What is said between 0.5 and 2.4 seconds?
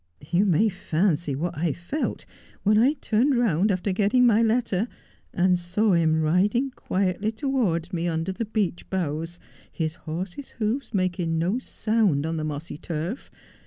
fancy what I felt